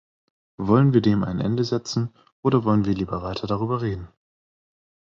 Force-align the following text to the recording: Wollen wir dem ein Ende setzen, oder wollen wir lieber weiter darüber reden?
Wollen 0.57 0.93
wir 0.95 1.01
dem 1.01 1.23
ein 1.23 1.39
Ende 1.39 1.63
setzen, 1.63 2.11
oder 2.41 2.63
wollen 2.65 2.85
wir 2.85 2.95
lieber 2.95 3.21
weiter 3.21 3.45
darüber 3.45 3.83
reden? 3.83 4.07